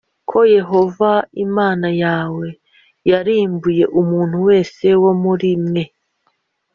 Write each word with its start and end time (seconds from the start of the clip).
ko 0.29 0.39
Yehova 0.55 1.11
Imana 1.45 1.87
yawe 2.03 2.45
yarimbuye 3.09 3.83
umuntu 4.01 4.35
wese 4.47 4.85
wo 5.01 5.11
muri 5.23 5.49
mwe 5.65 5.83